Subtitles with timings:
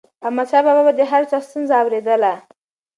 [0.25, 2.33] احمدشاه بابا به د هر چا ستونزه اوريدله.